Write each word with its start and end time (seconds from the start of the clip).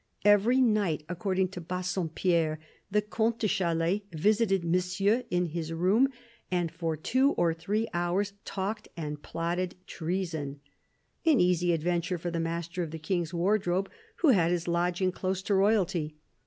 Every 0.25 0.61
night, 0.61 1.03
according 1.07 1.49
to 1.49 1.61
Bassompierre, 1.61 2.57
the 2.89 3.03
Comte 3.03 3.37
de 3.37 3.47
Chalais 3.47 4.01
visited 4.11 4.65
Monsieur 4.65 5.25
in 5.29 5.45
his 5.45 5.71
room, 5.71 6.07
and 6.49 6.71
for 6.71 6.97
two 6.97 7.33
or 7.33 7.53
three 7.53 7.87
hours 7.93 8.33
talked 8.43 8.87
and 8.97 9.21
plotted 9.21 9.75
treason: 9.85 10.59
an 11.23 11.39
easy 11.39 11.71
adventure 11.71 12.17
for 12.17 12.31
the 12.31 12.39
Master 12.39 12.81
of 12.81 12.89
the 12.89 12.97
King's 12.97 13.31
Wardrobe, 13.31 13.91
who 14.21 14.29
had 14.29 14.49
his 14.49 14.67
lodging 14.67 15.11
close 15.11 15.43
to 15.43 15.53
royalty. 15.53 16.15